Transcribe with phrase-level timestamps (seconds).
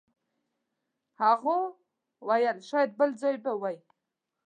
[1.21, 1.61] هغوی
[2.27, 3.77] ویل شاید بل ځای به وئ.